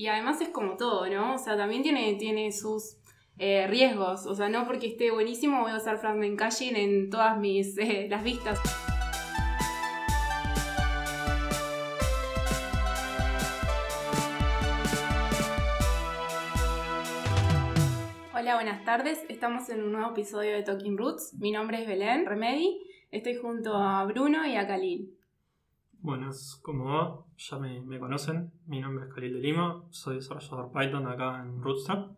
[0.00, 1.34] Y además es como todo, ¿no?
[1.34, 2.96] O sea, también tiene, tiene sus
[3.36, 4.24] eh, riesgos.
[4.24, 8.06] O sea, no porque esté buenísimo voy a usar fragment caching en todas mis eh,
[8.08, 8.58] las vistas.
[18.32, 19.22] Hola, buenas tardes.
[19.28, 21.34] Estamos en un nuevo episodio de Talking Roots.
[21.34, 22.80] Mi nombre es Belén Remedi.
[23.10, 25.19] Estoy junto a Bruno y a Khalil.
[26.02, 27.26] Buenas, ¿cómo va?
[27.36, 28.50] Ya me, conocen.
[28.66, 29.84] Mi nombre es Khalil de Lima.
[29.90, 32.12] Soy desarrollador Python acá en Rootstrap.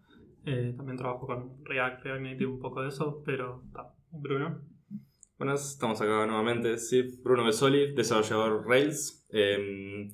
[0.47, 3.93] Eh, también trabajo con React, React Native, un poco de eso, pero está.
[4.13, 4.61] Bruno.
[5.37, 6.79] Buenas, estamos acá nuevamente.
[6.79, 9.27] Sí, Bruno Besoli, desarrollador Rails.
[9.31, 10.13] Em,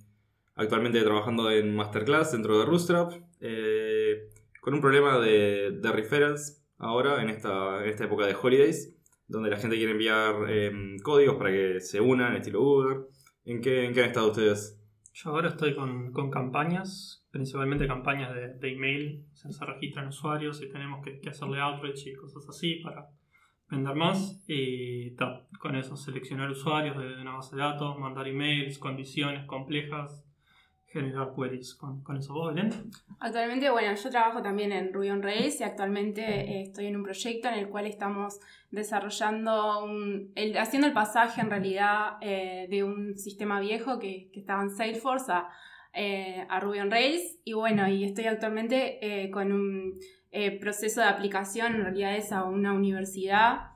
[0.54, 3.12] actualmente trabajando en Masterclass dentro de Rootstrap.
[3.40, 4.30] Eh,
[4.62, 9.50] con un problema de, de referrals ahora, en esta, en esta época de holidays, donde
[9.50, 13.17] la gente quiere enviar em, códigos para que se unan, estilo Uber.
[13.48, 14.78] ¿En qué, ¿En qué han estado ustedes?
[15.14, 19.24] Yo ahora estoy con, campañas, principalmente campañas de, email.
[19.32, 23.08] Se, registran usuarios y tenemos que, hacerle outreach y cosas así para
[23.70, 24.44] vender más.
[24.46, 25.16] Y
[25.58, 30.27] con eso, seleccionar usuarios de, de una base de datos, mandar emails, condiciones complejas,
[30.90, 32.32] generar queries con, con eso.
[32.32, 32.72] ¿Vos, Belén?
[33.20, 37.02] Actualmente, bueno, yo trabajo también en Ruby on Rails y actualmente eh, estoy en un
[37.02, 43.16] proyecto en el cual estamos desarrollando, un, haciendo el pasaje en realidad eh, de un
[43.18, 45.48] sistema viejo que, que estaba en Salesforce a,
[45.92, 49.98] eh, a, Ruby on Rails y bueno, y estoy actualmente con un
[50.60, 53.72] proceso de aplicación, en realidad es a una universidad.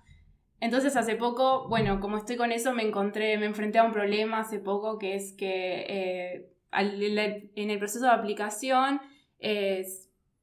[0.60, 4.40] Entonces hace poco, bueno, como estoy con eso, me encontré, me enfrenté a un problema
[4.40, 9.00] hace poco que es que en el proceso de aplicación,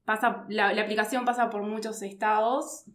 [0.09, 2.85] pasa, la, aplicación pasa por muchos estados.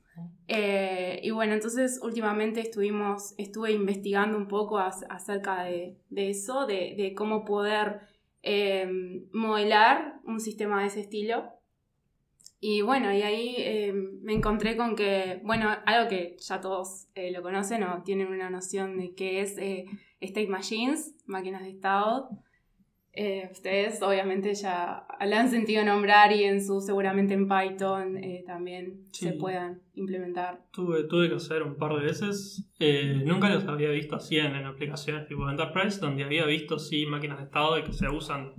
[0.48, 7.44] Eh, y bueno, entonces últimamente estuvimos, estuve investigando un poco acerca de, eso, de, cómo
[7.44, 8.00] poder
[8.42, 11.52] em, modelar un sistema de ese estilo.
[12.60, 17.30] Y bueno, y ahí em, me encontré con que, bueno, algo que ya todos eh,
[17.30, 19.84] lo conocen o tienen una noción de qué es eh,
[20.20, 22.30] State Machines, máquinas de estado.
[23.16, 28.42] Eh, ustedes obviamente ya la han sentido nombrar y en su seguramente en Python eh,
[28.44, 30.64] también se puedan implementar.
[30.72, 32.68] Tuve, tuve que hacer un par de veces.
[32.80, 37.38] Eh, nunca los había visto así en, aplicaciones tipo Enterprise, donde había visto sí máquinas
[37.38, 38.54] de estado y que se usan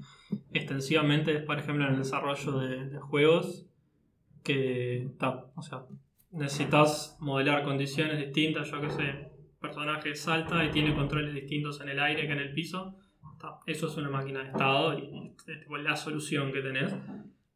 [0.53, 3.66] extensivamente, por ejemplo, en el desarrollo de, juegos.
[4.41, 5.09] Que
[5.55, 5.85] o sea,
[6.31, 11.99] necesitas modelar condiciones distintas, yo que sé, personaje salta y tiene controles distintos en el
[11.99, 12.95] aire que en el piso
[13.66, 16.94] eso es una máquina de estado y es la solución que tenés.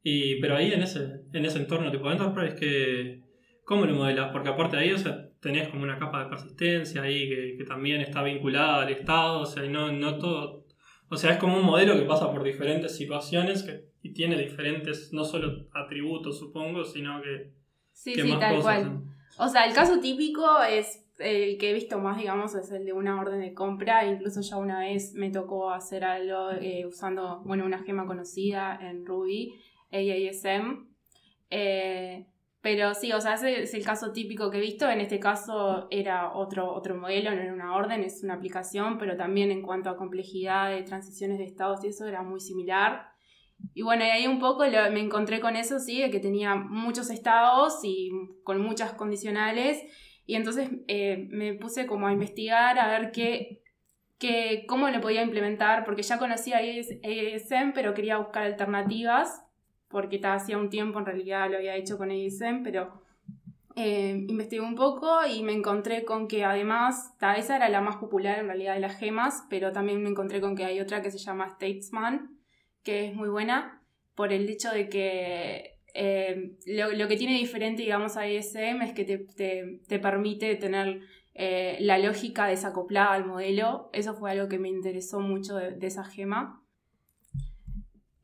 [0.03, 3.23] Y, pero ahí en ese, en ese entorno tipo Enterprise, que,
[3.66, 4.31] ¿cómo lo modelas?
[4.31, 7.63] Porque aparte de ahí, o sea, tenés como una capa de persistencia ahí que, que
[7.66, 10.66] también está vinculada al estado, o sea, y no, no todo.
[11.09, 15.11] O sea, es como un modelo que pasa por diferentes situaciones que, y tiene diferentes,
[15.11, 17.51] no solo atributos, supongo, sino que.
[17.91, 19.01] Sí, sí, tal cual.
[19.38, 22.94] O sea, el caso típico es el que he visto más, digamos, es el de
[22.94, 24.06] una orden de compra.
[24.06, 29.06] Incluso ya una vez me tocó hacer algo eh, usando, bueno, una gema conocida en
[29.06, 29.53] Ruby,
[29.91, 30.88] AASM.
[31.50, 32.25] Eh,
[32.62, 34.90] pero sí, o sea, ese es el caso típico que he visto.
[34.90, 39.16] En este caso era otro, otro modelo, no era una orden, es una aplicación, pero
[39.16, 43.08] también en cuanto a complejidad de transiciones de estados y eso era muy similar.
[43.74, 47.09] Y bueno, y ahí un poco me encontré con eso, sí, de que tenía muchos
[47.09, 48.09] estados y
[48.44, 49.81] con muchas condicionales
[50.29, 53.63] y entonces eh, me puse como a investigar a ver qué,
[54.19, 59.44] qué, cómo lo podía implementar, porque ya conocía ASM, pero quería buscar alternativas,
[59.88, 63.01] porque hacía un tiempo en realidad lo había hecho con ASM, pero
[63.75, 68.38] eh, investigué un poco y me encontré con que además, esa era la más popular
[68.38, 71.17] en realidad de las gemas, pero también me encontré con que hay otra que se
[71.17, 72.38] llama Statesman,
[72.84, 73.81] que es muy buena
[74.13, 79.05] por el hecho de que eh, lo, que tiene diferente, digamos, a ISM es que
[79.05, 81.01] te, permite tener
[81.33, 83.89] eh, la lógica desacoplada al modelo.
[83.94, 86.63] Eso fue algo que me interesó mucho de, esa gema.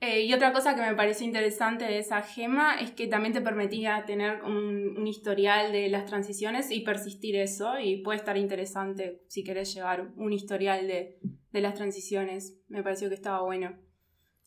[0.02, 3.42] Eh, y otra cosa que me parece interesante de esa gema es que también te
[3.42, 7.80] permitía tener un, historial de las transiciones y persistir eso.
[7.80, 11.18] Y puede estar interesante si querés llevar un historial de,
[11.52, 12.60] de las transiciones.
[12.68, 13.85] Me pareció que estaba bueno.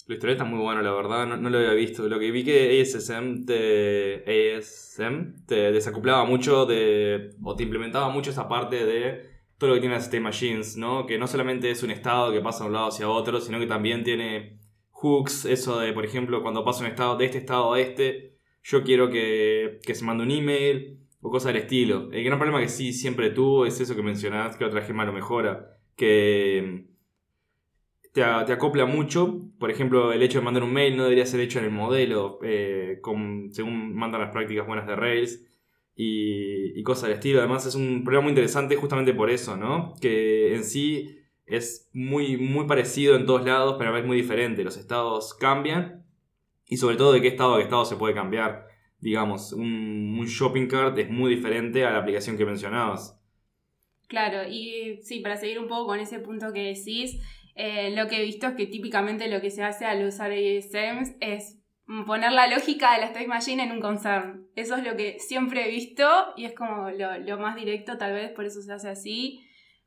[0.08, 2.08] La historia está muy buena, la verdad, no, lo había visto.
[2.08, 8.30] Lo que vi que ASM te, ASM te desacoplaba mucho de, o te implementaba mucho
[8.30, 9.28] esa parte de
[9.58, 11.04] todo lo que tiene las State Machines, ¿no?
[11.04, 13.66] Que no solamente es un estado que pasa de un lado hacia otro, sino que
[13.66, 14.58] también tiene
[14.92, 18.82] hooks, eso de, por ejemplo, cuando pasa un estado de este estado a este, yo
[18.84, 22.10] quiero que, que se mande un email o cosas del estilo.
[22.12, 25.12] El gran problema que sí siempre tuvo es eso que mencionás, que otra gema lo
[25.12, 26.86] mejora, que
[28.12, 29.42] te, acopla mucho.
[29.58, 32.38] Por ejemplo, el hecho de mandar un mail no debería ser hecho en el modelo,
[32.42, 33.00] eh,
[33.52, 35.44] según mandan las prácticas buenas de Rails
[35.94, 37.40] y, cosas del estilo.
[37.40, 39.94] Además, es un problema muy interesante justamente por eso, ¿no?
[40.00, 44.64] Que en sí es muy, muy parecido en todos lados, pero a veces muy diferente.
[44.64, 46.04] Los estados cambian
[46.66, 48.66] y sobre todo de qué estado a qué estado se puede cambiar.
[49.00, 53.18] Digamos, un shopping cart es muy diferente a la aplicación que mencionabas.
[54.08, 57.20] Claro, y sí, para seguir un poco con ese punto que decís,
[57.60, 61.16] eh, lo que he visto es que típicamente lo que se hace al usar ASMs
[61.18, 61.58] es
[62.06, 64.46] poner la lógica de la State Machine en un concern.
[64.54, 66.06] Eso es lo que siempre he visto
[66.36, 69.40] y es como lo, más directo tal vez, por eso se hace así.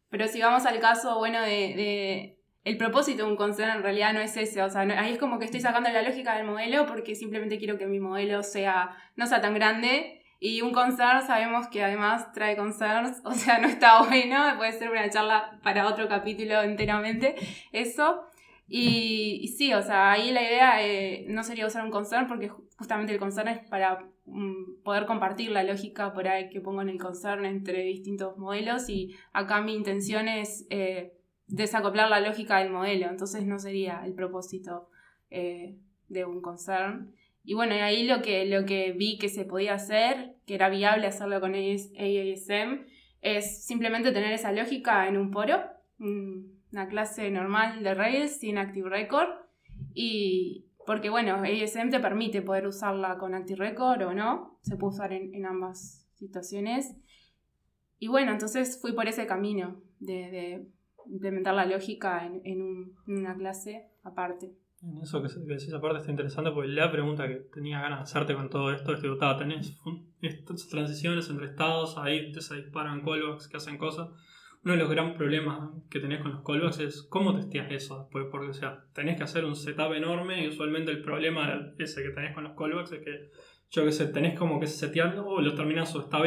[0.09, 4.19] Pero si vamos al caso, bueno, de, el propósito de un concern en realidad no
[4.19, 4.61] es ese.
[4.63, 7.77] O sea, ahí es como que estoy sacando la lógica del modelo porque simplemente quiero
[7.77, 12.57] que mi modelo sea, no sea tan grande y un concern sabemos que además trae
[12.57, 17.35] concerns, o sea, no está bueno, puede ser una charla para otro capítulo enteramente,
[17.71, 18.23] eso.
[18.67, 23.13] Y, sí, o sea, ahí la idea eh, no sería usar un concern porque justamente
[23.13, 26.97] el concern es para mm, poder compartir la lógica por ahí que pongo en el
[26.97, 31.13] concern entre distintos modelos y acá mi intención es eh,
[31.47, 34.89] desacoplar la lógica del modelo, entonces no sería el propósito
[35.29, 35.77] eh,
[36.07, 37.13] de un concern.
[37.43, 41.07] Y bueno, ahí lo que, lo que vi que se podía hacer, que era viable
[41.07, 42.85] hacerlo con AASM,
[43.21, 45.59] es simplemente tener esa lógica en un poro,
[45.99, 49.29] una clase normal de Rails sin Active Record.
[49.93, 54.93] Y porque bueno, ASM te permite poder usarla con Active Record o no, se puede
[54.93, 56.95] usar en, ambas situaciones.
[57.97, 60.67] Y bueno, entonces fui por ese camino de,
[61.07, 64.51] implementar la lógica en, en una clase aparte.
[64.83, 68.33] En eso que, decís aparte está interesante porque la pregunta que tenía ganas de hacerte
[68.33, 69.77] con todo esto es que tenés
[70.21, 74.09] estas transiciones entre estados, ahí te se disparan callbacks que hacen cosas.
[74.63, 78.25] Uno de los grandes problemas que tenés con los callbacks es cómo testeas eso después,
[78.31, 82.33] porque sea, tenés que hacer un setup enorme y usualmente el problema ese que tenés
[82.33, 83.29] con los callbacks es que,
[83.69, 86.19] yo que sé, tenés como que setearlo o lo terminás o está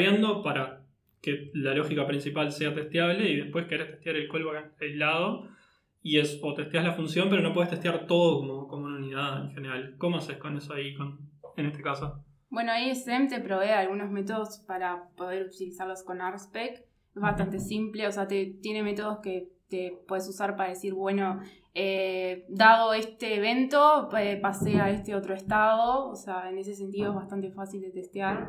[0.43, 0.85] para
[1.21, 5.49] que la lógica principal sea testeable y después querés testear el callback aislado
[6.05, 9.43] y es o testeas la función, pero no puedes testear todo como, como una unidad
[9.43, 9.95] en general.
[9.97, 11.19] ¿Cómo haces con eso ahí, con,
[11.57, 12.23] en este caso?
[12.51, 16.85] Bueno, ISM te provee algunos métodos para poder utilizarlos con RSpec.
[17.17, 21.41] Es bastante simple, o sea, te, tiene métodos que te puedes usar para decir, bueno,
[21.73, 27.11] eh, dado este evento, eh, pasé a este otro estado, o sea, en ese sentido
[27.11, 28.47] es bastante fácil de testear.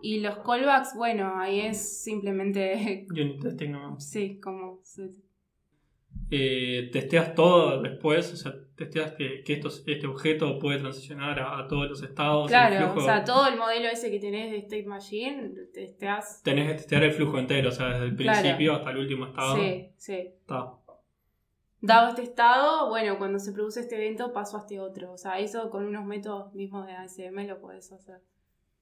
[0.00, 3.06] Y los callbacks, bueno, ahí es simplemente...
[3.10, 4.08] Unit testing nomás.
[4.10, 4.80] Sí, como
[6.30, 11.88] eh, testeas todo después, o sea, testeas que, que este objeto puede transicionar a, todos
[11.88, 12.48] los estados.
[12.48, 16.42] Claro, o sea, todo el modelo ese que tenés de State Machine, testeas.
[16.42, 19.56] Tenés que testear el flujo entero, o sea, desde el principio hasta el último estado.
[19.56, 20.30] Sí, sí.
[21.80, 25.12] Dado este estado, bueno, cuando se produce este evento paso a este otro.
[25.12, 28.20] O sea, eso con unos métodos mismos de ASM lo puedes hacer.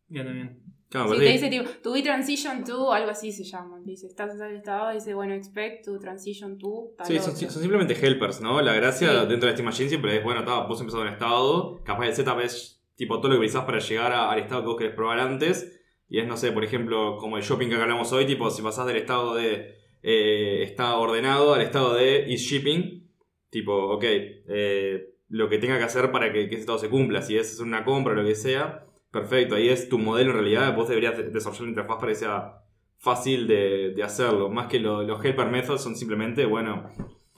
[0.08, 0.64] Bien, bien.
[0.94, 3.80] Claro, si te dice tipo, to be transition to, algo así se llama.
[3.84, 6.92] Dice, estás en tal estado, dice, bueno, expect to transition to.
[7.04, 8.60] sí, son, simplemente helpers, ¿no?
[8.62, 12.06] La gracia dentro de este Machine siempre es, bueno, vos empezás en un estado, capaz
[12.06, 14.94] el setup es tipo todo lo que precisás para llegar al estado que vos querés
[14.94, 15.80] probar antes.
[16.08, 18.86] Y es, no sé, por ejemplo, como el shopping que hablamos hoy, tipo, si pasás
[18.86, 23.10] del estado de eh, está ordenado al estado de is shipping,
[23.50, 27.20] tipo, ok, eh, lo que tenga que hacer para que, que ese estado se cumpla,
[27.20, 30.74] si es una compra o lo que sea Perfecto, ahí es tu modelo en realidad.
[30.74, 32.64] Vos deberías desarrollar la interfaz para que sea
[32.98, 34.50] fácil de, hacerlo.
[34.50, 36.88] Más que los helper methods son simplemente, bueno,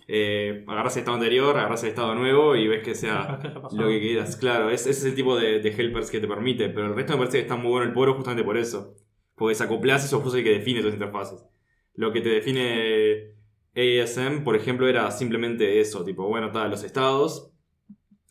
[0.09, 3.39] eh, agarras el estado anterior, agarras el estado nuevo y ves que sea
[3.73, 4.37] lo que quieras.
[4.37, 6.71] Claro, ese es el tipo de, helpers que te permite.
[6.71, 8.95] Pero el resto me parece que está muy bueno el poro justamente por eso.
[9.35, 11.45] Porque desacoplas y sos el que define tus interfaces.
[11.93, 13.35] Lo que te define
[13.75, 16.07] ASM, por ejemplo, era simplemente eso.
[16.07, 17.53] Tipo, bueno, está los estados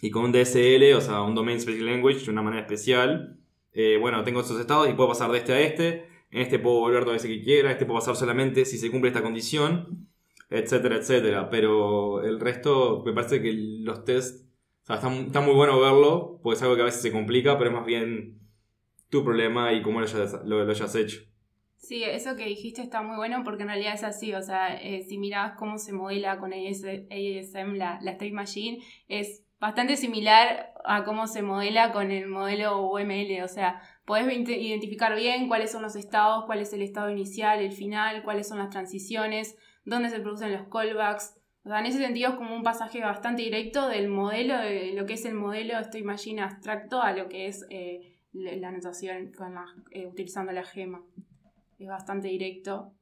[0.02, 3.40] y con un DSL, o sea, un Domain Special Language de una manera especial.
[3.72, 6.08] Eh, bueno, tengo estos estados y puedo pasar de este a este.
[6.32, 7.72] En este puedo volver todo veces que quiera.
[7.72, 10.10] Este puedo pasar solamente si se cumple esta condición.
[10.50, 11.50] Etcétera, etcétera.
[11.50, 14.46] Pero el resto, me parece que los tests.
[14.84, 16.40] O sea, está, muy bueno verlo.
[16.44, 18.40] Porque es algo que a veces se complica, pero es más bien
[19.10, 21.22] tu problema y cómo lo hayas, lo, hayas hecho.
[21.78, 25.04] Sí, eso que dijiste está muy bueno porque en realidad es así, o sea, eh,
[25.04, 31.04] si miras cómo se modela con ASM la, la State Machine, es bastante similar a
[31.04, 35.96] cómo se modela con el modelo UML, o sea, podés identificar bien cuáles son los
[35.96, 40.54] estados, cuál es el estado inicial, el final, cuáles son las transiciones, dónde se producen
[40.54, 41.38] los callbacks.
[41.64, 45.08] O sea, en ese sentido es como un pasaje bastante directo del modelo, de lo
[45.08, 49.56] que es el modelo de Machine abstracto a lo que es eh, la anotación con
[49.56, 51.02] la, eh, utilizando la gema.
[51.80, 52.94] Es bastante directo.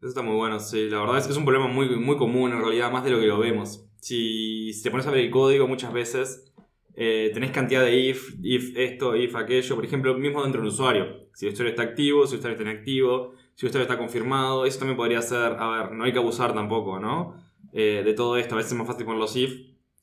[0.00, 0.90] Eso está muy bueno, sí.
[0.90, 3.18] La verdad es que es un problema muy, muy común en realidad, más de lo
[3.18, 3.87] que lo vemos.
[4.00, 6.52] Si, si te pones a ver el código muchas veces,
[6.94, 9.74] eh, tenés cantidad de if, if esto, if aquello.
[9.74, 11.28] Por ejemplo, mismo dentro del usuario.
[11.34, 14.66] Si el usuario está activo, si el usuario está inactivo, si el usuario está confirmado.
[14.66, 17.34] Eso también podría ser, a ver, no hay que abusar tampoco, ¿no?
[17.72, 18.54] Eh, de todo esto.
[18.54, 19.52] A veces es más fácil poner los if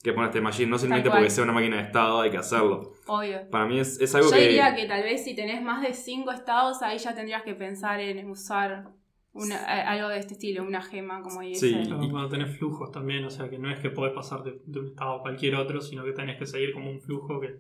[0.06, 0.70] que poner este machine.
[0.70, 2.94] No simplemente porque sea una máquina de estado hay que hacerlo.
[3.08, 3.50] Obvio.
[3.50, 4.44] Para mí es, es algo Yo que...
[4.44, 8.00] diría que tal vez si tenés más de 5 estados, ahí ya tendrías que pensar
[8.00, 8.88] en usar
[9.36, 11.60] una, algo de este estilo, una gema como ISM.
[11.60, 11.74] Sí.
[11.86, 14.80] Claro, cuando tenés flujos también, o sea que no es que podés pasar de, de
[14.80, 17.60] un estado a cualquier otro, sino que tenés que seguir como un flujo que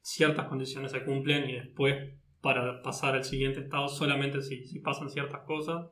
[0.00, 1.96] ciertas condiciones se cumplen y después
[2.40, 5.86] para pasar al siguiente estado solamente si, si pasan ciertas cosas.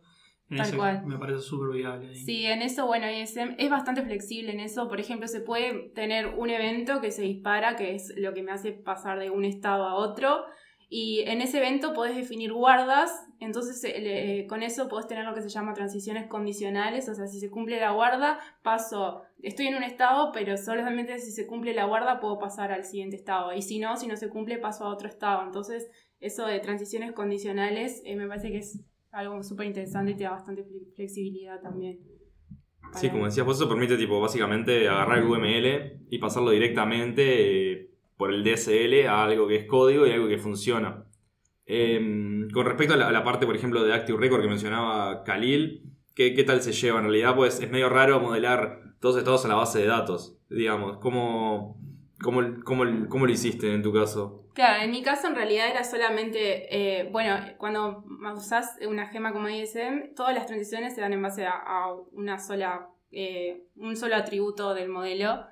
[0.50, 1.07] En Tal ese cual.
[1.07, 2.09] me parece súper viable.
[2.09, 2.17] ahí.
[2.17, 4.88] Sí, en eso, bueno, ISM es bastante flexible en eso.
[4.88, 8.53] Por ejemplo, se puede tener un evento que se dispara, que es lo que me
[8.53, 10.45] hace pasar de un estado a otro.
[10.91, 13.11] Y en ese evento podés definir guardas.
[13.41, 17.09] Entonces, eh, con eso podés tener lo que se llama transiciones condicionales.
[17.09, 19.23] O sea, si se cumple la guarda, paso.
[19.43, 23.17] Estoy en un estado, pero solamente si se cumple la guarda puedo pasar al siguiente
[23.17, 23.53] estado.
[23.53, 25.43] Y si no, si no se cumple, paso a otro estado.
[25.45, 30.25] Entonces, eso de transiciones condicionales eh, me parece que es algo súper interesante y te
[30.25, 32.00] da bastante fle- flexibilidad también.
[32.95, 37.91] Sí, como decías, vos eso permite tipo básicamente agarrar el UML y pasarlo directamente eh,
[38.16, 41.04] por el DSL a algo que es código y algo que funciona.
[41.66, 45.83] Em, con respecto a la, parte, por ejemplo, de Active Record que mencionaba Khalil,
[46.14, 46.99] ¿qué, tal se lleva?
[46.99, 50.99] En realidad, pues es medio raro modelar todos estados en la base de datos, digamos.
[50.99, 51.78] ¿Cómo,
[52.23, 52.85] cómo, cómo,
[53.26, 54.47] lo hiciste en tu caso?
[54.54, 58.04] Claro, en mi caso en realidad era solamente, eh, bueno, cuando
[58.37, 62.38] usas una gema como ISM, todas las transiciones se dan en base a, a una
[62.38, 65.44] sola, eh, un solo atributo del modelo,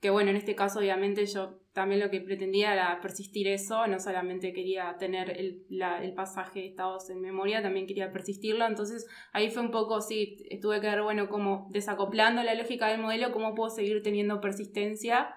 [0.00, 4.00] que bueno, en este caso obviamente yo también lo que pretendía era persistir eso, no
[4.00, 9.06] solamente quería tener el, la- el pasaje de estados en memoria, también quería persistirlo, entonces
[9.32, 13.32] ahí fue un poco, sí, tuve que ver, bueno, como desacoplando la lógica del modelo,
[13.32, 15.34] cómo puedo seguir teniendo persistencia.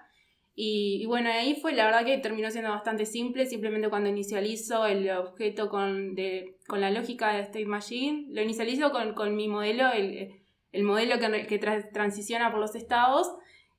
[0.54, 5.08] Y, bueno, ahí fue la verdad que terminó siendo bastante simple, simplemente cuando inicializo el
[5.10, 9.90] objeto con, de, con la lógica de State Machine, lo inicializo con, con mi modelo,
[9.92, 10.42] el,
[10.72, 13.32] el modelo que, que tra- transiciona por los estados,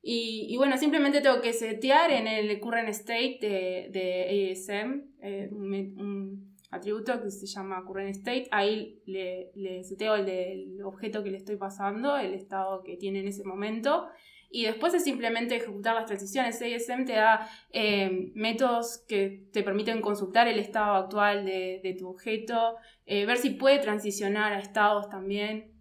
[0.06, 6.54] y, y bueno, simplemente tengo que setear en el current state de, ASM, eh, un,
[6.72, 11.56] atributo que se llama current state, ahí le, seteo el del objeto que le estoy
[11.56, 14.08] pasando, el estado que tiene en ese momento,
[14.50, 16.62] y después es simplemente ejecutar las transiciones.
[16.62, 22.10] ASM te da eh, métodos que te permiten consultar el estado actual de, de tu
[22.10, 25.73] objeto, eh, ver si puede transicionar a estados también.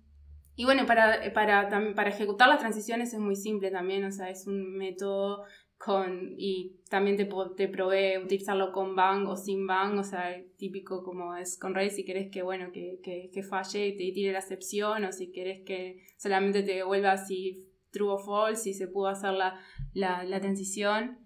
[0.54, 4.28] Y bueno, para, para, tam- para ejecutar las transiciones es muy simple también, o sea,
[4.30, 5.44] es un método
[5.78, 11.02] con, y también te, te provee utilizarlo con bang o sin bang, o sea, típico
[11.02, 14.32] como es con Ray, si querés que, bueno, que, que, que falle y te tire
[14.32, 18.88] la excepción, o si querés que solamente te devuelva si true o false, si se
[18.88, 19.58] pudo hacer la,
[19.94, 21.18] la, la transición.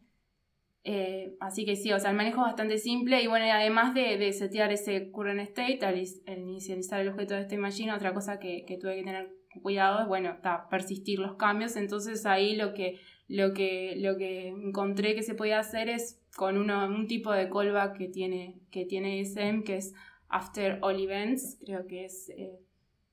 [0.88, 4.18] Eh, así que sí, o sea, el manejo es bastante simple y bueno, además de,
[4.18, 5.98] de setear ese current state al,
[6.38, 10.06] inicializar el objeto de este machine, otra cosa que, que tuve que tener cuidado es,
[10.06, 10.36] bueno,
[10.70, 15.58] persistir los cambios, entonces ahí lo que, lo que, lo que encontré que se podía
[15.58, 19.92] hacer es con uno, un tipo de callback que tiene, que tiene ISM, que es
[20.28, 22.60] after all events, creo que es, eh,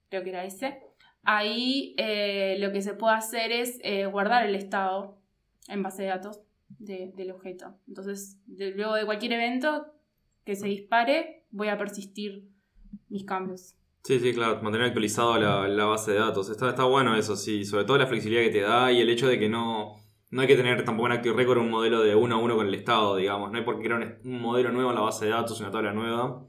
[0.09, 0.77] creo que era ese.
[1.23, 3.79] Ahí eh, lo que se puede hacer es
[4.11, 5.17] guardar el estado
[5.69, 6.42] en base de datos
[6.85, 7.77] de- del objeto.
[7.87, 9.85] Entonces, luego de cualquier evento
[10.45, 12.49] que se dispare, voy a persistir
[13.09, 13.75] mis cambios.
[14.03, 16.49] Sí, sí, claro, mantener actualizado la, base de datos.
[16.49, 19.27] Está, está bueno eso, sí, sobre todo la flexibilidad que te da y el hecho
[19.27, 19.95] de que no,
[20.29, 22.67] no hay que tener tampoco en Active Record un modelo de uno a uno con
[22.67, 23.49] el estado, digamos.
[23.51, 25.93] No hay por qué crear un, modelo nuevo en la base de datos, una tabla
[25.93, 26.45] nueva,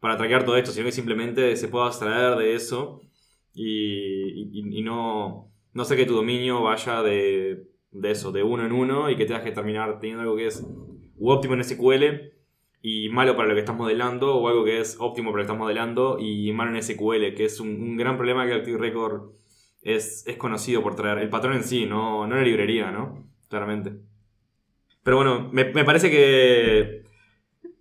[0.00, 3.00] para traquear todo esto, sino que simplemente se pueda extraer de eso
[3.54, 8.64] y, y- y no, no sé que tu dominio vaya de, de eso, de uno
[8.66, 10.66] en uno y que tengas que terminar teniendo algo que es
[11.20, 12.32] óptimo en SQL
[12.80, 15.52] y malo para lo que estás modelando, o algo que es óptimo para lo que
[15.52, 19.32] estás modelando y malo en SQL, que es un, un gran problema que Active Record
[19.82, 21.18] es, es conocido por traer.
[21.18, 23.26] El patrón en sí, no, no la librería, ¿no?
[23.48, 23.94] Claramente.
[25.02, 27.04] Pero bueno, me, me parece que,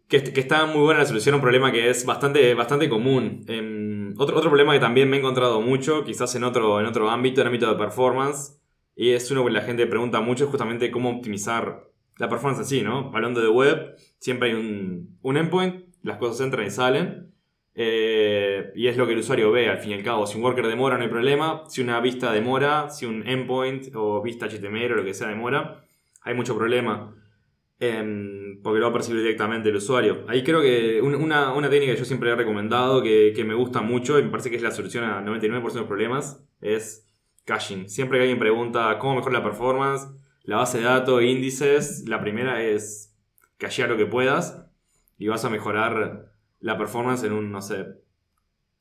[0.08, 3.44] que, que está muy buena la solución a un problema que es bastante, bastante común.
[3.48, 7.10] Em, otro, otro problema que también me he encontrado mucho, quizás en otro, en otro
[7.10, 8.62] ámbito, en el ámbito de performance,
[8.98, 11.88] y es uno que la gente pregunta mucho, es justamente cómo optimizar
[12.18, 13.12] la performance en sí, ¿no?
[13.14, 17.32] Hablando de web, siempre hay un, un endpoint, las cosas entran y salen,
[17.80, 20.26] eh, y es lo que el usuario ve al fin y al cabo.
[20.26, 21.62] Si un worker demora, no hay problema.
[21.68, 25.86] Si una vista demora, si un endpoint o vista HTML o lo que sea demora,
[26.24, 27.14] hay mucho problema.
[27.80, 30.26] em, porque lo va a percibir directamente el usuario.
[30.28, 33.84] Ahí creo que una, una técnica que yo siempre he recomendado, que, que, me gusta
[33.84, 37.07] mucho y me parece que es la solución a 99% de los problemas, es
[37.48, 37.88] caching.
[37.88, 40.08] Siempre que alguien pregunta cómo mejorar la performance,
[40.44, 43.18] la base de datos, índices, la primera es
[43.58, 44.70] cachear lo que puedas
[45.18, 47.86] y vas a mejorar la performance en un, no sé,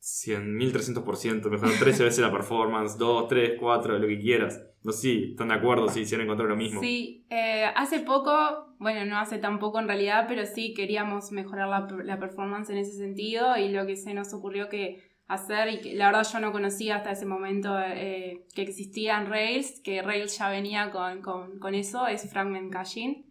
[0.00, 4.62] 100, 1300%, mejorar 13 veces la performance, 2, 3, 4, lo que quieras.
[4.82, 6.80] No sé si están de acuerdo, si hicieron encontrar lo mismo.
[6.80, 11.68] Sí, eh, hace poco, bueno, no hace tan poco en realidad, pero sí queríamos mejorar
[11.68, 15.80] la, la, performance en ese sentido y lo que se nos ocurrió que hacer, y
[15.80, 20.38] que la verdad yo no conocía hasta ese momento eh, que existían Rails, que Rails
[20.38, 21.22] ya venía con,
[21.58, 23.26] con, eso, es Fragment Caching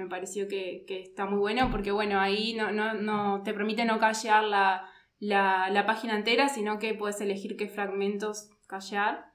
[0.00, 3.84] me pareció que, que, está muy bueno porque bueno, ahí no, no, no te permite
[3.84, 9.32] no callar la, la, la, página entera, sino que puedes elegir qué fragmentos callar.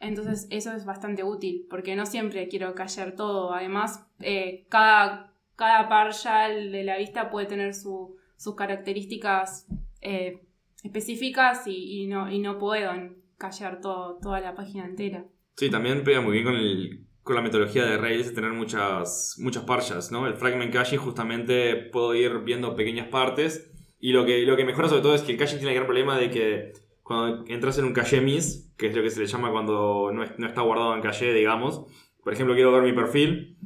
[0.00, 3.52] Entonces eso es bastante útil porque no siempre quiero callar todo.
[3.52, 9.66] Además, eh, cada, cada partial de la vista puede tener su, sus características
[10.00, 10.43] eh,
[10.84, 12.92] específicas y, no, y no puedo
[13.38, 15.24] callar toda la página entera.
[15.56, 19.40] Sí, también pega muy bien con el, con la metodología de Rails de tener muchas,
[19.66, 20.26] parchas, ¿no?
[20.26, 25.02] El fragment caching justamente puedo ir viendo pequeñas partes y lo que, lo mejora sobre
[25.02, 26.72] todo es que el caching tiene el gran problema de que
[27.02, 30.22] cuando entras en un cache miss, que es lo que se le llama cuando no,
[30.22, 31.86] está guardado en cache, digamos,
[32.22, 33.56] por ejemplo quiero ver mi perfil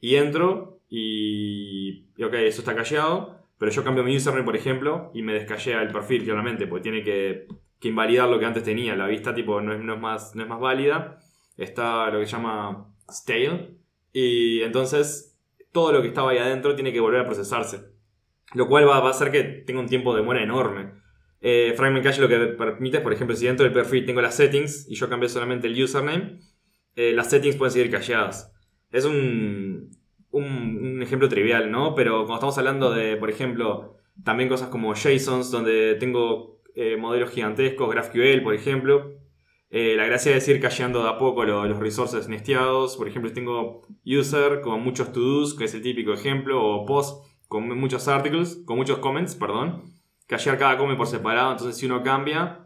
[0.00, 5.10] y entro y, y ok, eso está cacheado, pero yo cambio mi username, por ejemplo,
[5.14, 7.46] y me descachea el perfil, claramente, porque tiene que,
[7.80, 8.94] que, invalidar lo que antes tenía.
[8.96, 11.18] La vista tipo no es, no es, más, no es más válida.
[11.56, 13.78] Está lo que se llama stale.
[14.12, 15.38] Y entonces
[15.72, 17.96] todo lo que estaba ahí adentro tiene que volver a procesarse.
[18.54, 20.92] Lo cual va, a hacer que tenga un tiempo de demora enorme.
[21.40, 24.36] Eh, Fragment Cache lo que permite es, por ejemplo, si dentro del perfil tengo las
[24.36, 26.40] settings y yo cambié solamente el username,
[26.94, 28.52] eh, las settings pueden seguir cacheadas.
[28.90, 29.90] Es un,
[30.38, 31.94] un, ejemplo trivial, ¿no?
[31.94, 37.30] Pero cuando estamos hablando de, por ejemplo, también cosas como JSONs, donde tengo eh, modelos
[37.30, 39.16] gigantescos, GraphQL, por ejemplo,
[39.70, 42.96] eh, la gracia es ir cacheando de a poco los resources nesteados.
[42.96, 47.68] Por ejemplo, tengo user con muchos to-dos, que es el típico ejemplo, o post con
[47.78, 49.94] muchos articles, con muchos comments, perdón.
[50.26, 51.52] Cachear cada comment por separado.
[51.52, 52.65] Entonces, si uno cambia,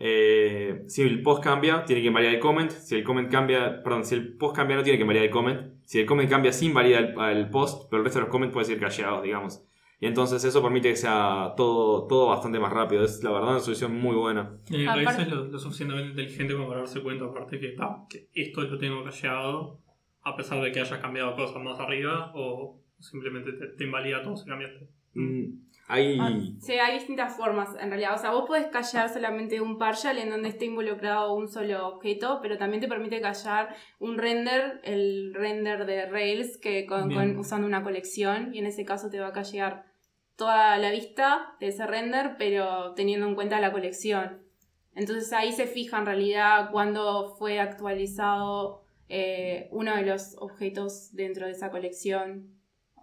[0.00, 2.70] eh, si el post cambia, tiene que variar el comment.
[2.70, 5.72] Si el comment cambia, perdón, si el post cambia, no tiene que variar el comment.
[5.84, 8.66] Si el comment cambia sin variar el, post, pero el resto de los comments puede
[8.66, 9.64] ser cacheados, digamos.
[10.00, 13.02] Y entonces eso permite que sea todo, todo bastante más rápido.
[13.02, 14.56] Es la verdad una solución muy buena.
[14.70, 17.74] Y Rails es lo, suficientemente inteligente como para darse cuenta, aparte que,
[18.08, 19.80] que esto lo tengo callado,
[20.22, 24.46] a pesar de que hayas cambiado cosas más arriba, o simplemente te, invalida todo si
[24.46, 24.88] cambiaste.
[25.14, 26.18] Mm, hay...
[26.20, 28.14] Ah, sí, hay distintas formas en realidad.
[28.14, 32.40] O sea, vos podés callar solamente un partial en donde esté involucrado un solo objeto,
[32.42, 37.82] pero también te permite callar un render, el render de Rails, que con, usando una
[37.82, 39.86] colección, y en ese caso te va a callar
[40.36, 44.42] toda la vista de ese render, pero teniendo en cuenta la colección.
[44.94, 51.46] Entonces ahí se fija en realidad cuando fue actualizado eh, uno de los objetos dentro
[51.46, 52.57] de esa colección.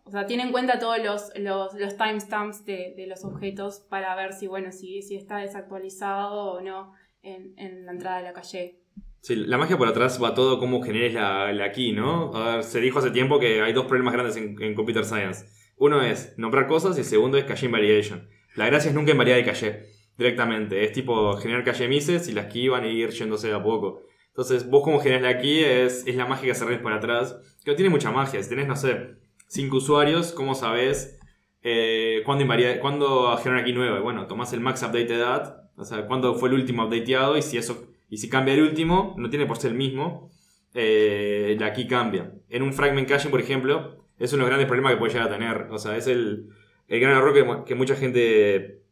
[0.05, 4.15] O sea, tiene en cuenta todos los, los, los timestamps de, de, los objetos para
[4.15, 8.33] ver si, bueno, si, si está desactualizado o no en, en, la entrada de la
[8.33, 8.79] calle.
[9.21, 12.33] Sí, la magia por atrás va todo cómo generes la, la key, ¿no?
[12.35, 15.45] A ver, se dijo hace tiempo que hay dos problemas grandes en, en Computer Science
[15.77, 18.29] uno es nombrar cosas y el segundo es cache invariation.
[18.55, 19.87] La gracia es nunca invariar el cache
[20.17, 20.83] directamente.
[20.83, 24.01] Es tipo generar cache mises y las que iban a ir yéndose de a poco.
[24.27, 27.37] Entonces, vos como generas la key es, es la magia que hacer para atrás.
[27.63, 28.41] Que no tiene mucha magia.
[28.41, 29.15] Si tenés, no sé,
[29.47, 31.19] cinco usuarios, ¿cómo sabés
[31.61, 32.45] eh, cuándo,
[32.81, 33.99] cuándo generar una key nueva?
[33.99, 37.57] Bueno, tomás el max updated at, o sea, cuándo fue el último updateado y si
[37.57, 40.29] eso y si cambia el último, no tiene por ser el mismo,
[40.73, 42.33] eh, la key cambia.
[42.49, 45.27] En un fragment caching, por ejemplo, es uno de los grandes problemas que puede llegar
[45.27, 45.67] a tener.
[45.71, 46.49] O sea, es el,
[46.87, 48.83] el gran error que, que, mucha gente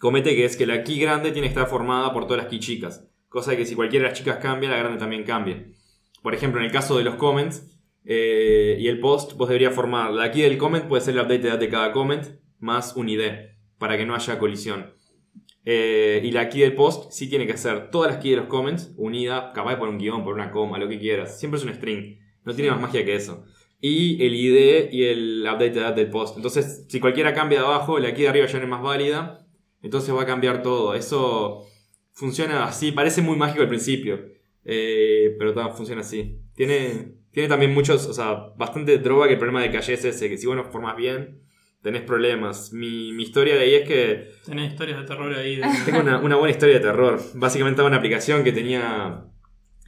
[0.00, 2.58] comete, que es que la key grande tiene que estar formada por todas las key
[2.58, 3.06] chicas.
[3.28, 5.64] Cosa que si cualquiera de las chicas cambia, la grande también cambia.
[6.22, 7.73] Por ejemplo, en el caso de los comments
[8.04, 11.38] eh, y el post, vos deberías formar la key del comment, puede ser el update
[11.38, 12.24] de edad de cada comment,
[12.58, 13.22] más un ID,
[13.78, 14.92] para que no haya colisión.
[15.64, 18.48] Eh, y la key del post sí tiene que ser todas las keys de los
[18.48, 21.38] comments unidas, capaz por un guion, por una coma, lo que quieras.
[21.38, 22.18] Siempre es un string.
[22.44, 23.44] No tiene más magia que eso
[23.86, 26.38] y el ID y el update de edad del post.
[26.38, 29.46] Entonces, si cualquiera cambia de abajo, la aquí de arriba ya no es más válida,
[29.82, 30.94] entonces va a cambiar todo.
[30.94, 31.66] Eso
[32.14, 34.24] funciona así, parece muy mágico al principio,
[34.64, 36.40] eh, pero todo funciona así.
[36.54, 40.28] Tiene, tiene también muchos, o sea, bastante droga que el problema de calle es ese,
[40.30, 41.42] que si vos no formas bien,
[41.82, 42.72] tenés problemas.
[42.72, 44.30] Mi, mi, historia de ahí es que...
[44.46, 45.60] Tenés historias de terror ahí.
[45.84, 47.20] Tengo una, una, buena historia de terror.
[47.34, 49.24] Básicamente estaba una aplicación que tenía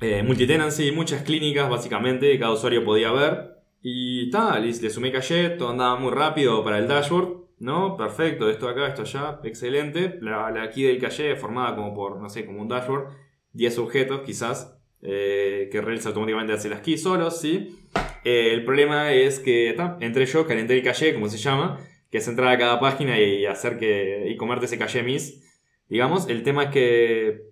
[0.01, 5.13] eh, multitenancy, muchas clínicas básicamente, que cada usuario podía ver Y tal, le, le sumé
[5.13, 7.97] caché, todo andaba muy rápido para el dashboard, ¿no?
[7.97, 10.19] Perfecto, esto acá, esto allá, excelente.
[10.21, 13.07] La, la key del caché formada como por, no sé, como un dashboard,
[13.53, 17.77] 10 objetos quizás, eh, que Rails automáticamente hace las keys solos, ¿sí?
[18.25, 21.79] Eh, el problema es que ta, entré yo, calenté el caché, como se llama,
[22.11, 24.29] que es entrar a cada página y hacer que.
[24.29, 25.43] y comerte ese caché mis.
[25.89, 27.51] Digamos, el tema es que.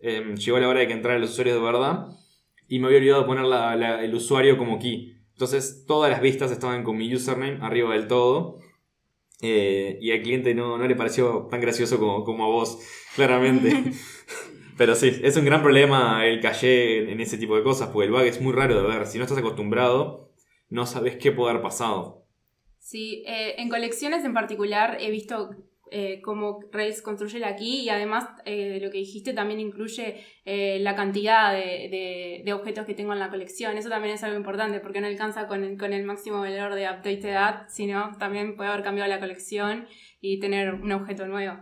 [0.00, 2.08] em, llegó la hora de que entraran los usuarios de verdad
[2.68, 3.44] y me había olvidado poner
[4.02, 5.16] el usuario como key.
[5.32, 8.58] Entonces todas las vistas estaban con mi username arriba del todo.
[9.40, 12.78] Eh, y al cliente no, no le pareció tan gracioso como, como a vos,
[13.14, 13.72] claramente.
[14.76, 18.12] Pero sí, es un gran problema el caché en, ese tipo de cosas, porque el
[18.12, 19.06] bug es muy raro de ver.
[19.06, 20.32] Si no estás acostumbrado,
[20.68, 22.26] no sabes qué puede haber pasado.
[22.78, 25.50] Sí, eh, en colecciones en particular he visto
[25.90, 30.16] eh, cómo Rails construye la key y además eh, de lo que dijiste también incluye
[30.44, 33.78] eh, la cantidad de, de- de objetos que tengo en la colección.
[33.78, 36.84] Eso también es algo importante porque no alcanza con el, con el máximo valor de
[36.90, 39.86] updated add, sino también puede haber cambiado la colección
[40.20, 41.58] y tener un objeto nuevo.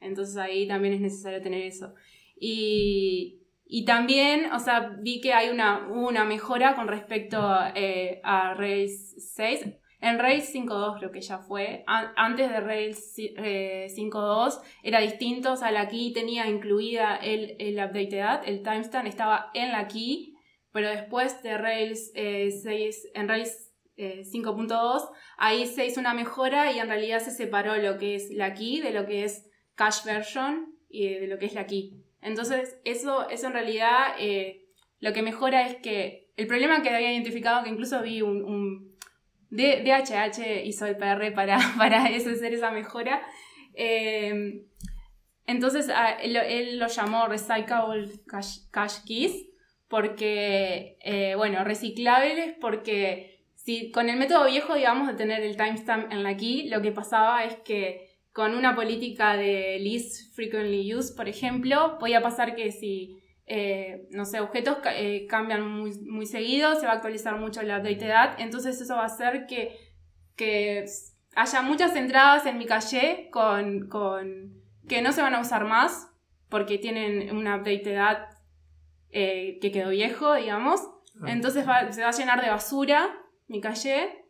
[0.00, 1.94] Entonces ahí también es necesario tener eso.
[2.38, 7.38] Y, y también, o sea, vi que hay una, una mejora con respecto
[7.74, 9.66] eh, a Rails 6.
[10.00, 11.82] En Rails 5.2 creo que ya fue.
[11.86, 15.52] An- antes de Rails eh, 5.2 era distinto.
[15.52, 19.88] O sea, la key tenía incluida el, el updated add, el timestamp estaba en la
[19.88, 20.34] key.
[20.72, 26.70] Pero después de Rails eh, 6, en Rails eh, 5.2, ahí se hizo una mejora
[26.70, 30.02] y en realidad se separó lo que es la key de lo que es cache
[30.04, 32.02] version y de lo que es la key.
[32.26, 34.64] Entonces, eso, eso en realidad eh,
[35.00, 38.96] lo que mejora es que el problema que había identificado, que incluso vi un, un
[39.50, 43.22] DHH hizo el PR para, para eso, hacer esa mejora.
[43.74, 44.62] eh,
[45.46, 46.32] entonces, a- él,
[46.78, 49.46] lo- llamó Recyclable cache Keys,
[49.88, 56.12] porque, eh, bueno, reciclables, porque si con el método viejo, digamos, de tener el timestamp
[56.12, 58.05] en la key, lo que pasaba es que
[58.36, 64.26] con una política de least frequently used, por ejemplo, podía pasar que si, eh, no
[64.26, 68.38] sé, objetos eh, cambian muy, muy seguido, se va a actualizar mucho la updated add,
[68.40, 69.74] entonces eso va a hacer que,
[70.36, 70.84] que
[71.34, 74.52] haya muchas entradas en mi caché con, con
[74.86, 76.10] que no se van a usar más
[76.50, 78.18] porque tienen una updated add
[79.12, 80.80] eh, que quedó viejo, digamos.
[81.26, 83.16] Entonces va- se va a llenar de basura
[83.48, 84.25] mi caché,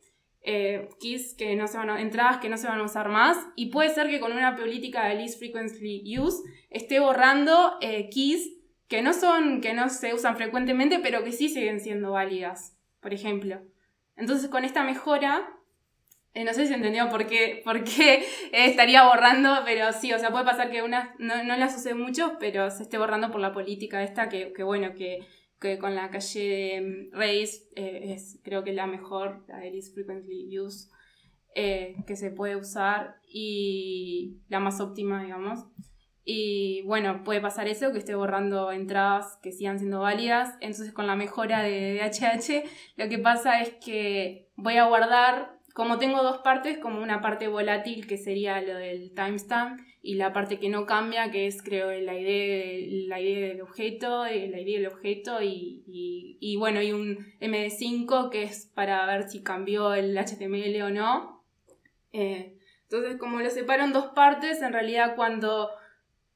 [0.46, 3.36] eh, keys que no se van a, entradas que no se van a usar más,
[3.56, 6.38] y puede ser que con una política de least frequently use
[6.70, 8.52] esté borrando eh, keys
[8.88, 13.12] que no son, que no se usan frecuentemente, pero que sí siguen siendo válidas, por
[13.12, 13.60] ejemplo.
[14.16, 15.52] Entonces con esta mejora,
[16.32, 20.30] eh, no sé si entendió por qué, por qué estaría borrando, pero sí, o sea,
[20.30, 23.52] puede pasar que unas no, no las use mucho, pero se esté borrando por la
[23.52, 25.26] política esta, que, que bueno, que,
[25.60, 29.94] que con la calle de Race eh, es creo que la mejor, la de least
[29.94, 30.90] frequently used,
[31.54, 35.64] eh, que se puede usar y la más óptima, digamos.
[36.28, 40.54] Y bueno, puede pasar eso, que esté borrando entradas que sigan siendo válidas.
[40.60, 45.98] Entonces con la mejora de DHH, lo que pasa es que voy a guardar, como
[45.98, 50.58] tengo dos partes, como una parte volátil que sería lo del timestamp y la parte
[50.60, 54.76] que no cambia, que es creo la ID, la ID del objeto, eh, la ID
[54.76, 59.94] del objeto y, y, y bueno, y un MD5 que es para ver si cambió
[59.94, 61.44] el HTML o no.
[62.12, 65.70] Eh, entonces como lo separo en dos partes, en realidad cuando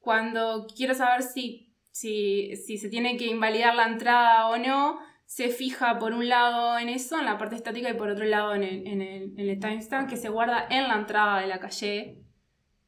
[0.00, 5.48] cuando quiero saber si, si, si se tiene que invalidar la entrada o no, se
[5.48, 8.64] fija por un lado en eso, en la parte estática, y por otro lado en
[8.64, 12.18] el, en el, en el timestamp que se guarda en la entrada de la calle.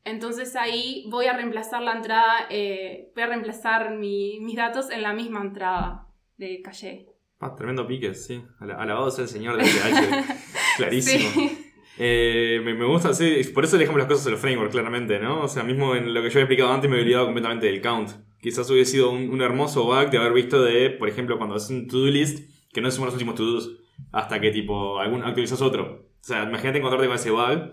[0.04, 5.02] Entonces ahí voy a reemplazar la entrada, eh, voy a reemplazar mi- mis datos en
[5.02, 7.06] la misma entrada de calle.
[7.40, 8.42] Ah, tremendo pique, sí.
[8.60, 10.36] Ala- Alabado sea el señor de TH.
[10.76, 11.30] Clarísimo.
[11.30, 11.58] Sí.
[11.98, 15.42] Eh, me, me gusta, sí, por eso dejamos las cosas en los frameworks, claramente, ¿no?
[15.42, 17.82] O sea, mismo en lo que yo había explicado antes me había olvidado completamente del
[17.82, 18.10] count.
[18.40, 21.70] Quizás hubiese sido un, un hermoso bug de haber visto de, por ejemplo, cuando haces
[21.70, 23.70] un to-do list, que no suman los últimos to-dos,
[24.10, 26.06] hasta que tipo algún, actualizas otro.
[26.20, 27.72] O sea, imagínate encontrarte con ese bug.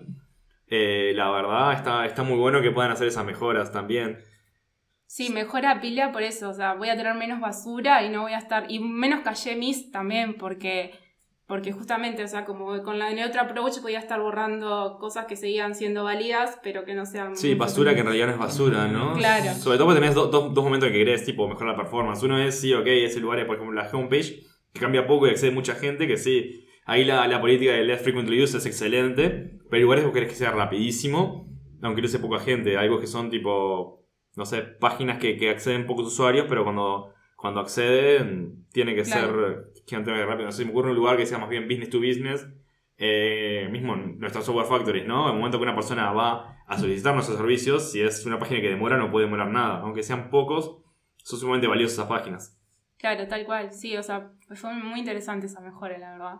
[0.70, 4.20] Eh, la verdad, está, está muy bueno que puedan hacer esas mejoras también.
[5.08, 8.34] Sí, mejora pila por eso, o sea, voy a tener menos basura y no voy
[8.34, 10.92] a estar, y menos calle mis también, porque,
[11.48, 15.36] porque justamente, o sea, como con la de otro approach podía estar borrando cosas que
[15.36, 17.36] seguían siendo válidas, pero que no sean...
[17.36, 19.14] Sí, basura que en realidad no es basura, ¿no?
[19.16, 19.52] Claro.
[19.56, 22.22] Sobre todo porque tenés do- do- dos momentos en que querés, tipo, mejorar la performance.
[22.22, 25.32] Uno es, sí, ok, ese lugar es, por ejemplo, la homepage, que cambia poco y
[25.32, 29.60] accede mucha gente, que sí, ahí la, la política de less frequently used es excelente,
[29.70, 31.48] pero hay lugares que querés que sea rapidísimo,
[31.82, 32.78] aunque lo use poca gente.
[32.78, 37.60] Algo que son, tipo, no sé, páginas que, que acceden pocos usuarios, pero cuando, cuando
[37.60, 40.48] accede, tiene que ser gigantemente rápido.
[40.48, 42.48] No sé, me ocurre un lugar que sea más bien business to business.
[43.02, 45.28] Eh, mismo nuestras software factories, ¿no?
[45.28, 48.60] En el momento que una persona va a solicitar nuestros servicios, si es una página
[48.60, 49.80] que demora, no puede demorar nada.
[49.80, 50.80] Aunque sean pocos,
[51.24, 52.60] son sumamente valiosas esas páginas.
[52.98, 56.36] Claro, tal cual, sí, o sea, fue muy interesante esa mejora, la verdad.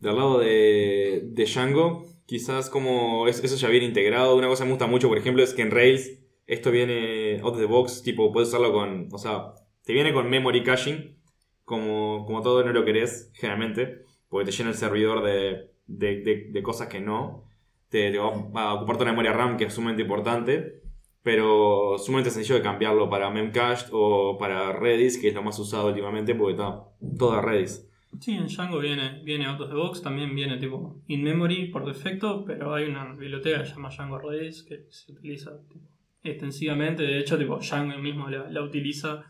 [0.00, 4.36] Del lado de, de Django, quizás como eso ya viene integrado.
[4.36, 7.54] Una cosa que me gusta mucho, por ejemplo, es que en Rails esto viene out
[7.54, 9.52] of the box, tipo, puedes usarlo con, o sea,
[9.84, 11.16] te viene con memory caching,
[11.64, 16.88] como, como todo no lo querés, generalmente, porque te llena el servidor de, de, cosas
[16.88, 17.44] que no.
[17.88, 20.82] Te, va, a ocupar toda la memoria RAM, que es sumamente importante,
[21.22, 25.88] pero sumamente sencillo de cambiarlo para Memcached o para Redis, que es lo más usado
[25.88, 26.84] últimamente, porque está
[27.18, 27.87] toda Redis.
[28.20, 31.86] Sí, en Django viene, viene out of the box, también viene tipo in memory por
[31.86, 35.52] defecto, pero hay una biblioteca que se llama Django Redis que se utiliza
[36.22, 37.02] extensivamente.
[37.02, 39.24] De hecho, tipo, Django mismo la, utiliza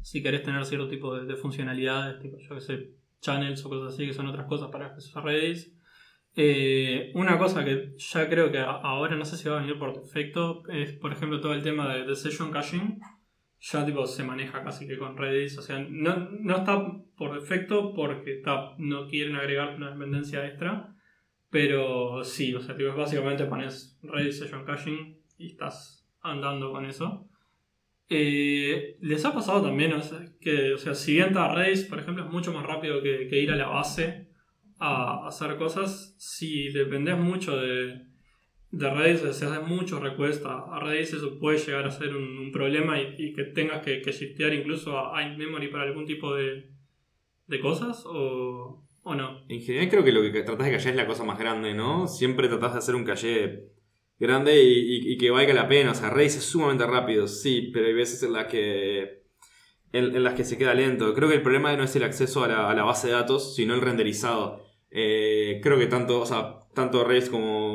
[0.00, 2.90] si querés tener cierto tipo de, funcionalidades, tipo, yo que sé,
[3.20, 5.72] channels o cosas así, que son otras cosas para usar Redis.
[6.34, 9.94] Eh, una cosa que ya creo que ahora no sé si va a venir por
[9.94, 12.98] defecto es, por ejemplo, todo el tema de session caching
[13.62, 15.56] ya tipo se maneja casi que con Redis.
[15.58, 16.84] O sea, no, no está
[17.16, 20.94] por defecto porque está, no quieren agregar una dependencia extra.
[21.48, 27.28] Pero sí, o sea, tipo, básicamente pones Redis Session Caching y estás andando con eso.
[28.08, 32.00] Eh, les ha pasado también, o sea, que, o sea, si bien está Redis, por
[32.00, 34.28] ejemplo, es mucho más rápido que, que ir a la base
[34.78, 36.16] a hacer cosas.
[36.18, 38.06] Si dependes mucho de,
[38.72, 43.00] de Redis se hacen muchos requests a, Redis, eso puede llegar a ser un, problema
[43.00, 46.70] y, que tengas que, que shiftear incluso a, in-memory para algún tipo de,
[47.46, 49.44] de cosas o, o, no.
[49.48, 52.08] En general creo que lo que tratas de callar es la cosa más grande, ¿no?
[52.08, 53.68] Siempre tratas de hacer un calle
[54.18, 55.90] grande y, que valga la pena.
[55.90, 59.22] O sea, Redis es sumamente rápido, sí, pero hay veces en las que...
[59.92, 61.12] En, las que se queda lento.
[61.12, 63.54] Creo que el problema no es el acceso a la, a la base de datos,
[63.54, 64.62] sino el renderizado.
[64.90, 67.71] Eh, creo que tanto, o sea, tanto Redis como,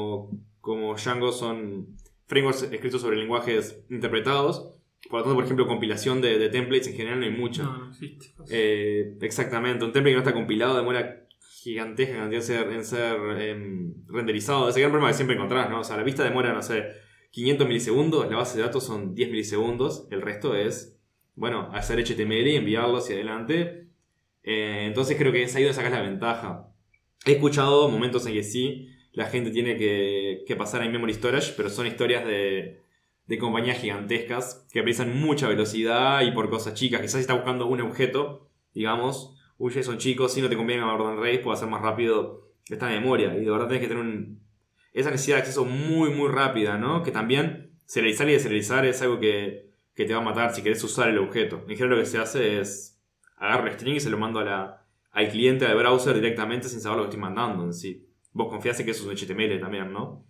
[0.67, 4.73] como Django son frameworks escritos sobre lenguajes interpretados.
[5.09, 7.63] Por lo tanto, por ejemplo, compilación de, templates en general no hay mucha.
[7.63, 8.33] No, no existe.
[8.49, 14.67] Eh, exactamente, un template que no está compilado demora gigantesca cantidad en ser, em, renderizado.
[14.67, 15.79] Ese gran problema que siempre encontrás, ¿no?
[15.79, 16.83] O sea, la vista demora, no sé,
[17.31, 20.99] 500 milisegundos, la base de datos son 10 milisegundos, el resto es,
[21.35, 23.87] bueno, hacer HTML y enviarlo hacia adelante.
[24.43, 26.67] Eh, entonces creo que es ahí donde sacas la ventaja.
[27.25, 31.71] He escuchado momentos en que sí, la gente tiene que, pasar a memory storage, pero
[31.71, 32.83] son historias de,
[33.39, 37.01] compañías gigantescas que precisan mucha velocidad y por cosas chicas.
[37.01, 40.93] Quizás si estás buscando un objeto, digamos, uy, son chicos, si no te conviene a
[40.93, 43.35] orden raíz, puede hacer más rápido esta memoria.
[43.35, 44.27] Y de verdad tienes que tener
[44.93, 47.01] esa necesidad de acceso muy, muy rápida, ¿no?
[47.01, 51.09] Que también serializar y deserializar es algo que, te va a matar si querés usar
[51.09, 51.63] el objeto.
[51.67, 53.01] En general lo que se hace es
[53.35, 56.81] agarrar el string y se lo mando a la, al cliente del browser directamente sin
[56.81, 58.06] saber lo que estoy mandando en sí.
[58.37, 60.23] Vos confiás en que eso es un HTML también, ¿no?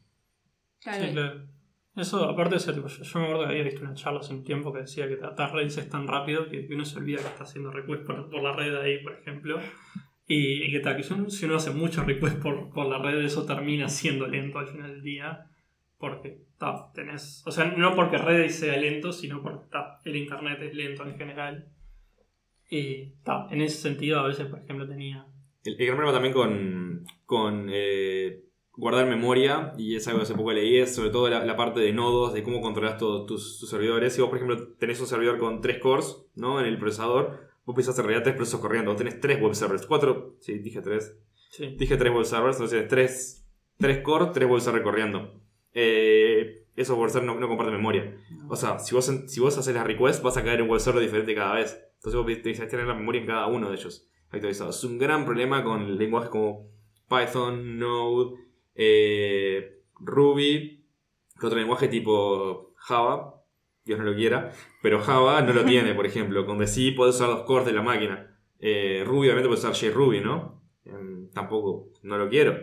[0.80, 1.06] Claro.
[1.06, 1.48] Sí, claro.
[1.93, 4.72] Eso, aparte de ser, yo, me acuerdo que había visto una charla hace un tiempo
[4.72, 7.70] que decía que tratar redes es tan rápido que uno se olvida que está haciendo
[7.70, 9.60] request por, la red ahí, por ejemplo.
[10.26, 13.89] Y, que tal, que si uno hace mucho request por, por la red, eso termina
[13.89, 15.48] siendo lento al final del día.
[15.98, 17.43] Porque ta, tenés.
[17.46, 21.17] O sea, no porque Redis sea lento, sino porque ta, el internet es lento en
[21.17, 21.67] general.
[22.70, 25.26] Y ta, en ese sentido, a veces, por ejemplo, tenía
[25.63, 28.43] el, gran problema también con, con eh,
[28.78, 31.91] guardar memoria, y es algo que hace poco leí, es sobre todo la, parte de
[31.91, 34.13] nodos, de cómo controlas todos tus, servidores.
[34.13, 36.60] Si vos, por ejemplo, tenés un servidor con tres cores ¿no?
[36.60, 38.91] en el procesador, vos pensás en realidad tres procesos corriendo.
[38.91, 41.17] Vos tenés tres web servers, cuatro, sí, dije tres.
[41.78, 45.41] Dije tres web servers, entonces tres, tres core, tres web servers corriendo.
[45.74, 48.15] Eh, esos web servers no, no, comparten memoria.
[48.48, 50.80] O sea, si vos, si vos haces la request, vas a caer en un web
[50.80, 51.84] server diferente cada vez.
[51.96, 54.08] Entonces vos tenés que tener la memoria en cada uno de ellos.
[54.32, 56.70] Es un gran problema con lenguajes como
[57.10, 58.36] Python, Node,
[58.76, 60.86] eh, Ruby,
[61.42, 63.42] otro lenguaje tipo Java,
[63.86, 66.46] Dios no lo quiera, pero Java no lo tiene, por ejemplo.
[66.46, 68.38] Con sí puedes usar los cores de la máquina.
[68.60, 70.62] Eh, Ruby obviamente puedes usar JRuby, ¿no?
[70.86, 72.56] Em, tampoco, no lo quiero.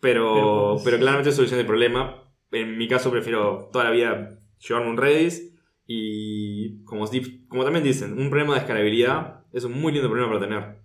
[0.00, 2.24] Pero, pero, claramente es solución del problema.
[2.50, 5.54] En mi caso prefiero toda la vida llevarme un Redis
[5.86, 7.06] y como,
[7.48, 10.81] como también dicen, un problema de escalabilidad es un muy lindo problema para tener.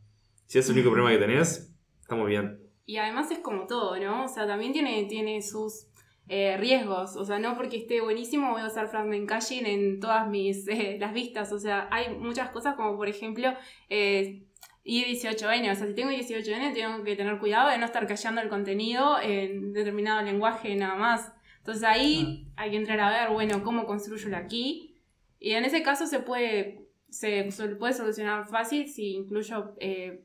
[0.47, 2.59] Si es el único problema que tenés, estamos bien.
[2.85, 4.23] Y además es como todo, ¿no?
[4.23, 5.87] O sea, también tiene, tiene sus
[6.29, 7.17] eh, riesgos.
[7.17, 10.97] O sea, no porque esté buenísimo voy a usar fragment caching en todas mis eh,
[11.01, 11.51] las vistas.
[11.51, 13.53] O sea, hay muchas cosas como por ejemplo
[13.89, 14.45] eh,
[14.85, 15.69] I18N.
[15.69, 19.19] O sea, si tengo I18N tengo que tener cuidado de no estar callando el contenido
[19.21, 21.33] en determinado lenguaje nada más.
[21.57, 22.63] Entonces ahí ah.
[22.63, 24.95] hay que entrar a ver, bueno, cómo construyo la key
[25.41, 30.23] Y en ese caso se puede, se, puede solucionar fácil si incluyo eh,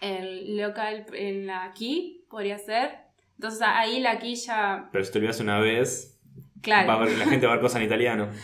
[0.00, 2.90] el local en la key, podría ser.
[3.36, 4.88] Entonces ahí la key ya...
[4.92, 6.20] Pero si te olvidas una vez,
[6.60, 7.04] claro.
[7.04, 8.28] la gente va a ver cosas en italiano.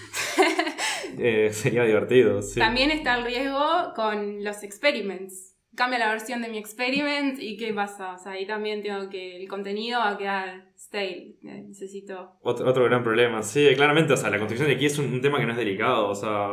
[1.21, 2.41] Eh, sería divertido.
[2.57, 5.57] También está el riesgo con los experiments.
[5.75, 8.13] Cambia la versión de mi experiment y ¿qué pasa?
[8.13, 11.39] O sea, ahí también tengo que el contenido va a quedar stale.
[11.43, 12.37] Eh, necesito...
[12.43, 13.43] Otro, otro gran problema.
[13.43, 16.09] Sí, claramente, o sea, la construcción de aquí es un, tema que no es delicado.
[16.09, 16.51] O sea,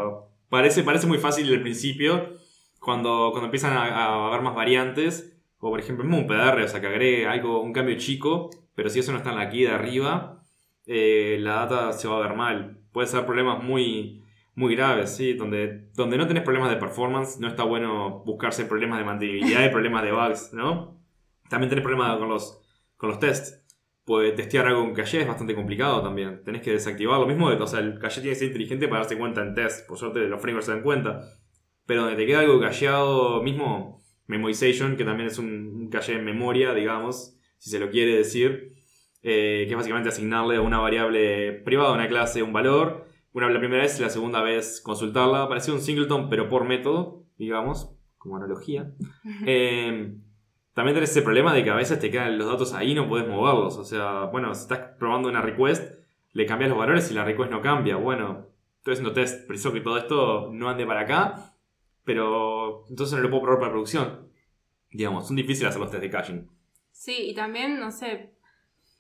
[0.50, 2.38] parece, parece muy fácil al principio
[2.86, 5.36] cuando, cuando empiezan a, haber más variantes.
[5.58, 9.00] O por ejemplo, un PDR, o sea, que agregue algo, un cambio chico, pero si
[9.00, 10.43] eso no está en la key de arriba,
[10.86, 12.78] eh, la data se va a ver mal.
[12.91, 15.34] Puede ser problemas muy, muy graves, ¿sí?
[15.34, 19.69] Donde, donde no tenés problemas de performance, no está bueno buscarse problemas de mantenibilidad y
[19.69, 21.02] problemas de bugs, ¿no?
[21.50, 22.62] También tenés problemas con los,
[22.98, 23.63] con los tests.
[24.04, 26.43] Puede testear algo en caché es bastante complicado también.
[26.43, 29.17] Tenés que desactivar lo mismo, o sea, el caché tiene que ser inteligente para darse
[29.17, 29.88] cuenta en test.
[29.88, 31.24] Por suerte los frameworks se dan cuenta.
[31.86, 36.74] Pero donde te queda algo cacheado, mismo memorization, que también es un, caché en memoria,
[36.74, 38.74] digamos, si se lo quiere decir,
[39.21, 43.50] eh, que es básicamente asignarle a una variable privada, a una clase, un valor una
[43.50, 45.50] la primera vez y la segunda vez consultarla.
[45.50, 48.91] Parecía un singleton, pero por método, digamos, como analogía.
[49.45, 50.15] Eh,
[50.74, 53.10] también tenés ese problema de que a veces te quedan los datos ahí y no
[53.10, 53.78] puedes moverlos.
[53.78, 56.00] O sea, bueno, si estás probando una request,
[56.32, 57.98] le cambias los valores y la request no cambia.
[57.98, 61.54] Bueno, estoy haciendo test, preciso que todo esto no ande para acá,
[62.05, 64.31] pero entonces no lo puedo probar para producción.
[64.91, 66.47] Digamos, son difíciles hacer los test de caching.
[66.91, 68.31] Sí, y también, no sé,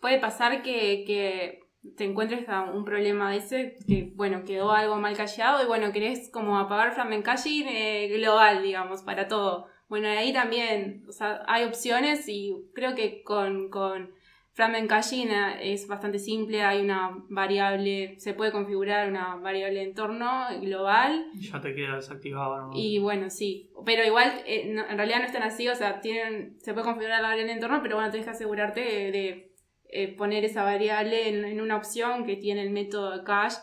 [0.01, 1.65] puede pasar que
[1.95, 5.91] te encuentres a un problema de ese, que bueno, quedó algo mal callado y bueno,
[5.91, 9.67] querés como apagar fragment caching eh, global, digamos, para todo.
[9.87, 14.11] Bueno, ahí también, o sea, hay opciones y creo que con, con
[14.57, 21.27] eh, es bastante simple, hay una variable, se puede configurar una variable de entorno global.
[21.33, 22.69] Y ya te queda desactivado.
[22.73, 26.73] Y bueno, sí, pero igual eh, en realidad no están así, o sea, tienen, se
[26.73, 29.51] puede configurar la variable de entorno, pero bueno, tienes que asegurarte de
[29.89, 33.57] eh, poner esa variable en, una opción que tiene el método cache,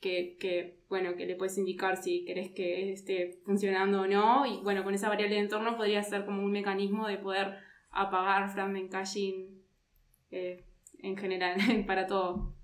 [0.00, 4.44] que, bueno, que le puedes indicar si querés que esté funcionando o no.
[4.44, 7.56] Y bueno, con esa variable de entorno podría ser como un mecanismo de poder
[7.90, 9.53] apagar fragment caching
[10.34, 10.64] eh,
[10.98, 12.54] en general, para todo.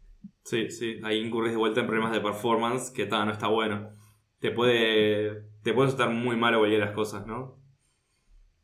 [0.43, 3.91] Sí, sí, ahí incurres de vuelta en problemas de performance que no está bueno.
[4.41, 7.59] Te puede, te puede estar muy mal o las cosas, ¿no?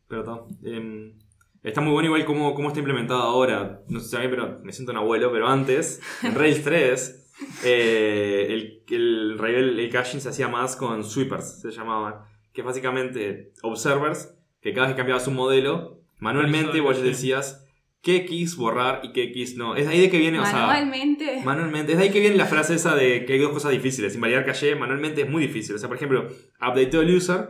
[0.09, 0.49] Pero todo.
[0.64, 1.19] Em,
[1.66, 3.83] Está muy bueno igual cómo, cómo está implementado ahora.
[3.88, 7.33] No sé si a mí, pero me siento un abuelo, pero antes, en Rails 3,
[7.64, 12.21] eh, el, el, el caching se hacía más con sweepers, se llamaban.
[12.53, 17.65] Que básicamente observers, que cada vez que cambiabas un modelo, manualmente vos decías
[18.07, 19.75] qué X borrar y qué X no.
[19.75, 21.42] Es ahí de que viene, manualmente.
[21.45, 21.92] manualmente.
[21.92, 24.14] Es de ahí que viene la frase esa de que hay dos cosas difíciles.
[24.14, 25.75] Invalidar caché manualmente es muy difícil.
[25.75, 26.29] O sea, por ejemplo,
[26.61, 27.49] update el user,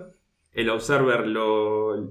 [0.53, 2.09] el observer lo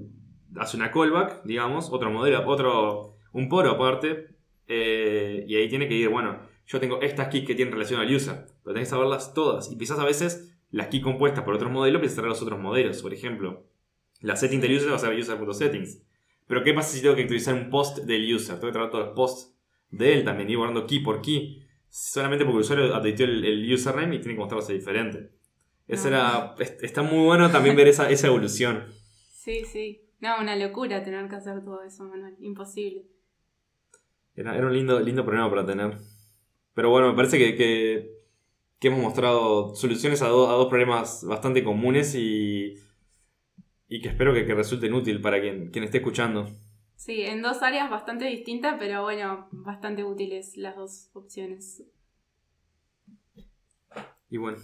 [0.58, 4.28] hace una callback, digamos, otro modelo, otro, un poro aparte,
[4.68, 8.14] eh, y ahí tiene que ir, bueno, yo tengo estas keys que tienen relación al
[8.14, 11.70] user, pero tenés que saberlas todas, y quizás a veces las keys compuestas por otros
[11.70, 13.66] modelos, a saber los otros modelos, por ejemplo,
[14.20, 16.02] la setting del user va a ser user.settings,
[16.46, 18.56] pero ¿qué pasa si tengo que actualizar un post del user?
[18.56, 19.56] Tengo que tratar todos los posts
[19.90, 24.16] de él también, ir guardando key por key, solamente porque el usuario updateó el, username
[24.16, 25.30] y tiene que mostrarse diferente.
[25.88, 28.86] Eso era, está muy bueno también ver esa, esa evolución.
[29.30, 30.02] Sí, sí.
[30.20, 32.34] No, una locura tener que hacer todo eso, Manuel.
[32.40, 33.04] Imposible.
[34.34, 35.98] Era, un lindo, lindo problema para tener.
[36.74, 42.14] Pero bueno, me parece que, que, hemos mostrado soluciones a, a, dos problemas bastante comunes
[42.14, 42.74] y,
[43.88, 46.48] y que espero que, resulten útil para quien, quien esté escuchando.
[46.96, 51.84] Sí, en dos áreas bastante distintas, pero bueno, bastante útiles las dos opciones.
[54.28, 54.58] Y bueno,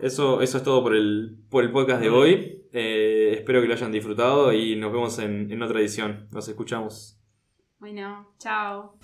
[0.00, 2.66] eso, eso es todo por el, por el podcast de hoy.
[2.72, 6.28] Eh, espero que lo hayan disfrutado y nos vemos en, en otra edición.
[6.30, 7.18] Nos escuchamos.
[7.78, 8.98] Bueno, chao.